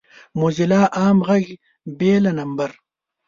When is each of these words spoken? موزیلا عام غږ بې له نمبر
موزیلا 0.39 0.81
عام 0.97 1.17
غږ 1.27 1.45
بې 1.97 2.13
له 2.23 2.31
نمبر 2.39 2.69